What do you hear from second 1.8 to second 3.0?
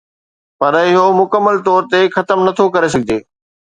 تي ختم نٿو ڪري